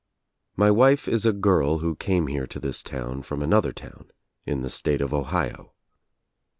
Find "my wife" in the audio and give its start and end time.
0.55-1.07